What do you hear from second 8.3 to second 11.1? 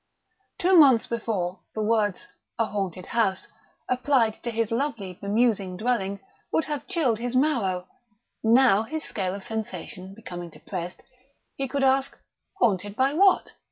now, his scale of sensation becoming depressed,